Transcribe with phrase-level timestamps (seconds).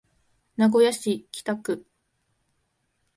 [0.57, 1.85] 名古屋市北区